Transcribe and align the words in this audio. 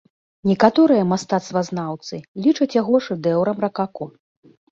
Некаторыя 0.51 1.01
мастацтвазнаўцы 1.09 2.19
лічаць 2.45 2.69
яго 2.81 3.03
шэдэўрам 3.09 3.57
ракако. 3.67 4.05